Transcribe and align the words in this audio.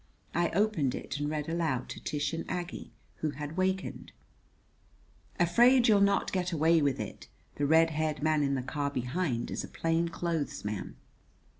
I 0.33 0.49
opened 0.55 0.95
it 0.95 1.19
and 1.19 1.29
read 1.29 1.47
aloud 1.47 1.87
to 1.89 2.03
Tish 2.03 2.33
and 2.33 2.43
Aggie, 2.49 2.91
who 3.17 3.29
had 3.29 3.55
wakened: 3.55 4.11
"'Afraid 5.39 5.87
you'll 5.87 6.01
not 6.01 6.31
get 6.31 6.51
away 6.51 6.81
with 6.81 6.99
it! 6.99 7.27
The 7.57 7.67
red 7.67 7.91
haired 7.91 8.23
man 8.23 8.41
in 8.41 8.55
the 8.55 8.63
car 8.63 8.89
behind 8.89 9.51
is 9.51 9.63
a 9.63 9.67
plain 9.67 10.09
clothes 10.09 10.65
man.'" 10.65 10.95